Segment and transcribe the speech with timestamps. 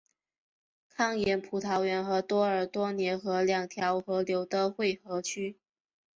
[0.89, 5.59] 康廷葡萄园和多尔多涅河两条河流的汇合区。